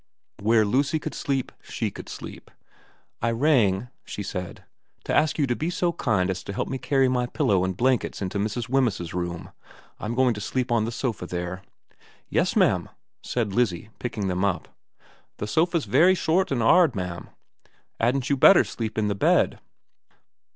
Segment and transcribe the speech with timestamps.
[0.41, 2.49] Where Lucy could sleep she could sleep.
[2.85, 4.63] * I rang,' she said,'
[5.05, 7.77] to ask you to be so kind as to help me carry my pillow and
[7.77, 8.67] blankets into Mrs.
[8.67, 9.51] Wemyss's room.
[9.99, 11.57] I'm going to sleep on the sofa there.' VERA
[12.29, 12.89] 307' Yes ma'am,'
[13.21, 14.69] said Lizzie, picking them up.
[15.05, 17.29] * The sofa's very short and 'aid, ma'am.
[17.99, 19.59] 'Adn't you better sleep in the bed